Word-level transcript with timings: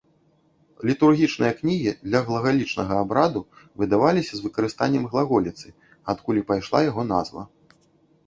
Літургічныя 0.89 1.53
кнігі 1.59 1.91
для 2.07 2.21
глагалічнага 2.29 2.93
абраду 3.03 3.39
выдаваліся 3.83 4.33
з 4.39 4.45
выкарыстаннем 4.45 5.05
глаголіцы, 5.11 5.67
адкуль 6.15 6.39
і 6.41 6.47
пайшла 6.53 6.79
яго 6.89 7.03
назва. 7.13 7.41